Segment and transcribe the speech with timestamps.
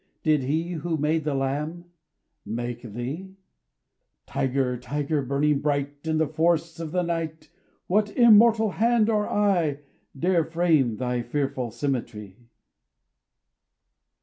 [0.23, 1.85] Did He who made the Lamb,
[2.43, 3.17] make thee?
[3.17, 3.35] RAINBOW GOLD
[4.25, 4.77] Tiger!
[4.79, 5.21] Tiger!
[5.21, 7.51] burning bright, In the forests of the night,
[7.85, 9.81] What immortal hand or eye
[10.17, 12.35] Dare frame thy fearful symmetry?